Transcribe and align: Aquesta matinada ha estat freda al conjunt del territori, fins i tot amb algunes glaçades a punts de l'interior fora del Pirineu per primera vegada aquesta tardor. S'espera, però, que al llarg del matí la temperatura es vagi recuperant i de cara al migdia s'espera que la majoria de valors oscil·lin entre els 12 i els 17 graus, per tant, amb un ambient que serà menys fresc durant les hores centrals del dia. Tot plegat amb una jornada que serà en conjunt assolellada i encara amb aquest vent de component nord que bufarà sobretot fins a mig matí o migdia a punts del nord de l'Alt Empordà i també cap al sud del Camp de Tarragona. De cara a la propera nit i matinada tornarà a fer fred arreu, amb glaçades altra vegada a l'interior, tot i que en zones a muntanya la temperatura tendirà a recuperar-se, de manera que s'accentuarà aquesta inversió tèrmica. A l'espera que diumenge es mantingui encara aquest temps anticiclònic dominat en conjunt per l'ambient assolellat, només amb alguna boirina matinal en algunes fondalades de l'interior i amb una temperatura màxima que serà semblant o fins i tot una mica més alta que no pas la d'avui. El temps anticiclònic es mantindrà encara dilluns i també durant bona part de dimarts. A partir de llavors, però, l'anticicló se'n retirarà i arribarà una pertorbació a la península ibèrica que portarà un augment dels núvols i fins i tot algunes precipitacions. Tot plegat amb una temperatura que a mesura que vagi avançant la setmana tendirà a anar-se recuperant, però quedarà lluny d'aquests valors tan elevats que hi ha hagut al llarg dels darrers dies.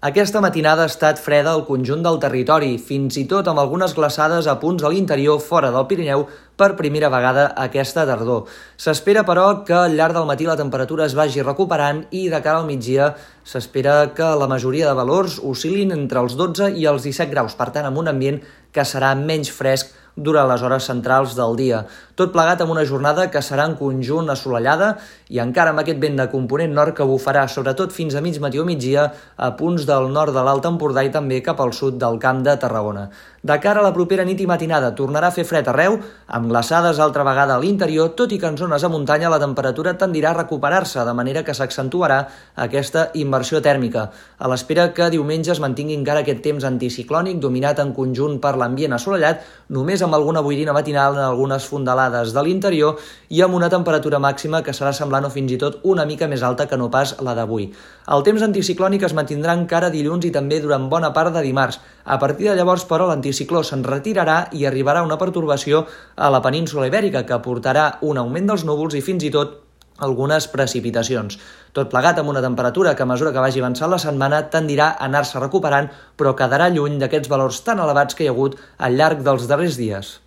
Aquesta 0.00 0.40
matinada 0.40 0.86
ha 0.86 0.88
estat 0.88 1.18
freda 1.20 1.50
al 1.52 1.66
conjunt 1.66 2.00
del 2.00 2.16
territori, 2.22 2.70
fins 2.80 3.18
i 3.20 3.26
tot 3.28 3.50
amb 3.50 3.60
algunes 3.60 3.92
glaçades 3.92 4.46
a 4.48 4.54
punts 4.62 4.80
de 4.80 4.88
l'interior 4.88 5.36
fora 5.44 5.68
del 5.74 5.84
Pirineu 5.90 6.24
per 6.56 6.70
primera 6.78 7.10
vegada 7.12 7.50
aquesta 7.66 8.06
tardor. 8.08 8.46
S'espera, 8.80 9.26
però, 9.28 9.44
que 9.68 9.76
al 9.76 9.98
llarg 9.98 10.16
del 10.16 10.24
matí 10.30 10.48
la 10.48 10.56
temperatura 10.56 11.04
es 11.04 11.12
vagi 11.18 11.44
recuperant 11.44 12.06
i 12.16 12.30
de 12.32 12.40
cara 12.40 12.62
al 12.62 12.70
migdia 12.70 13.10
s'espera 13.44 14.14
que 14.16 14.32
la 14.40 14.48
majoria 14.48 14.88
de 14.88 14.96
valors 14.96 15.36
oscil·lin 15.36 15.92
entre 15.92 16.24
els 16.24 16.38
12 16.40 16.72
i 16.80 16.88
els 16.88 17.04
17 17.04 17.28
graus, 17.36 17.58
per 17.60 17.68
tant, 17.68 17.84
amb 17.84 18.00
un 18.00 18.08
ambient 18.08 18.40
que 18.72 18.88
serà 18.88 19.12
menys 19.20 19.52
fresc 19.52 19.92
durant 20.20 20.48
les 20.50 20.62
hores 20.62 20.86
centrals 20.90 21.34
del 21.38 21.56
dia. 21.58 21.84
Tot 22.20 22.34
plegat 22.34 22.60
amb 22.60 22.74
una 22.74 22.84
jornada 22.84 23.30
que 23.32 23.40
serà 23.40 23.64
en 23.68 23.78
conjunt 23.78 24.28
assolellada 24.28 24.90
i 25.32 25.40
encara 25.40 25.72
amb 25.72 25.80
aquest 25.80 26.00
vent 26.02 26.20
de 26.20 26.28
component 26.32 26.74
nord 26.76 26.96
que 26.98 27.06
bufarà 27.08 27.46
sobretot 27.48 27.94
fins 27.96 28.14
a 28.14 28.20
mig 28.20 28.36
matí 28.44 28.60
o 28.60 28.66
migdia 28.68 29.06
a 29.36 29.50
punts 29.56 29.86
del 29.88 30.10
nord 30.12 30.36
de 30.36 30.44
l'Alt 30.44 30.68
Empordà 30.68 31.06
i 31.06 31.12
també 31.14 31.40
cap 31.46 31.62
al 31.64 31.72
sud 31.72 31.96
del 32.02 32.20
Camp 32.20 32.44
de 32.44 32.56
Tarragona. 32.60 33.08
De 33.40 33.56
cara 33.56 33.80
a 33.80 33.82
la 33.86 33.94
propera 33.96 34.24
nit 34.28 34.40
i 34.44 34.46
matinada 34.46 34.90
tornarà 34.92 35.30
a 35.30 35.32
fer 35.32 35.46
fred 35.48 35.68
arreu, 35.72 35.94
amb 36.28 36.50
glaçades 36.52 36.98
altra 37.00 37.24
vegada 37.24 37.54
a 37.56 37.62
l'interior, 37.62 38.10
tot 38.12 38.34
i 38.36 38.38
que 38.38 38.50
en 38.50 38.58
zones 38.60 38.84
a 38.84 38.90
muntanya 38.92 39.30
la 39.32 39.38
temperatura 39.40 39.94
tendirà 39.96 40.34
a 40.34 40.38
recuperar-se, 40.42 41.00
de 41.08 41.14
manera 41.16 41.42
que 41.46 41.54
s'accentuarà 41.56 42.18
aquesta 42.66 43.06
inversió 43.16 43.62
tèrmica. 43.64 44.10
A 44.36 44.50
l'espera 44.52 44.90
que 44.92 45.08
diumenge 45.14 45.54
es 45.54 45.62
mantingui 45.64 45.96
encara 45.96 46.20
aquest 46.20 46.44
temps 46.44 46.68
anticiclònic 46.68 47.40
dominat 47.40 47.80
en 47.80 47.94
conjunt 47.96 48.36
per 48.44 48.58
l'ambient 48.60 48.98
assolellat, 48.98 49.40
només 49.72 50.04
amb 50.04 50.09
alguna 50.14 50.42
boirina 50.44 50.72
matinal 50.72 51.14
en 51.14 51.22
algunes 51.24 51.66
fondalades 51.70 52.34
de 52.34 52.42
l'interior 52.42 52.98
i 53.28 53.42
amb 53.44 53.54
una 53.58 53.68
temperatura 53.72 54.18
màxima 54.18 54.62
que 54.66 54.74
serà 54.76 54.92
semblant 54.96 55.28
o 55.28 55.30
fins 55.30 55.54
i 55.54 55.58
tot 55.60 55.78
una 55.84 56.04
mica 56.08 56.28
més 56.28 56.42
alta 56.42 56.66
que 56.66 56.78
no 56.80 56.90
pas 56.90 57.14
la 57.20 57.34
d'avui. 57.38 57.70
El 58.10 58.26
temps 58.26 58.42
anticiclònic 58.48 59.06
es 59.08 59.16
mantindrà 59.16 59.54
encara 59.58 59.92
dilluns 59.94 60.26
i 60.26 60.34
també 60.34 60.60
durant 60.60 60.90
bona 60.90 61.12
part 61.16 61.34
de 61.34 61.42
dimarts. 61.46 61.80
A 62.04 62.18
partir 62.18 62.50
de 62.50 62.58
llavors, 62.58 62.84
però, 62.84 63.06
l'anticicló 63.08 63.62
se'n 63.62 63.86
retirarà 63.86 64.42
i 64.52 64.66
arribarà 64.66 65.06
una 65.06 65.18
pertorbació 65.18 65.86
a 66.16 66.30
la 66.30 66.42
península 66.42 66.90
ibèrica 66.90 67.26
que 67.26 67.42
portarà 67.44 67.90
un 68.02 68.18
augment 68.18 68.52
dels 68.52 68.64
núvols 68.68 68.98
i 68.98 69.04
fins 69.04 69.24
i 69.24 69.34
tot 69.34 69.69
algunes 70.06 70.48
precipitacions. 70.52 71.38
Tot 71.76 71.90
plegat 71.92 72.18
amb 72.20 72.32
una 72.32 72.42
temperatura 72.44 72.94
que 72.96 73.04
a 73.04 73.10
mesura 73.12 73.34
que 73.34 73.44
vagi 73.44 73.62
avançant 73.62 73.92
la 73.92 74.00
setmana 74.02 74.42
tendirà 74.54 74.92
a 74.94 75.10
anar-se 75.10 75.42
recuperant, 75.42 75.90
però 76.16 76.34
quedarà 76.38 76.70
lluny 76.72 76.98
d'aquests 77.02 77.30
valors 77.30 77.62
tan 77.66 77.84
elevats 77.84 78.16
que 78.16 78.24
hi 78.24 78.32
ha 78.32 78.34
hagut 78.36 78.58
al 78.78 78.98
llarg 78.98 79.24
dels 79.26 79.46
darrers 79.50 79.78
dies. 79.80 80.18